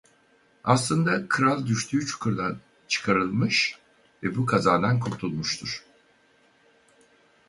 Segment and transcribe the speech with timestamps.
[0.63, 2.57] Aslında kral düştüğü çukurdan
[2.87, 3.77] çıkarılmış
[4.23, 5.85] ve bu kazadan kurtulmuştur.